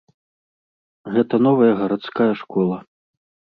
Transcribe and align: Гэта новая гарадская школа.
Гэта 1.17 1.35
новая 1.49 1.69
гарадская 1.83 2.29
школа. 2.43 2.83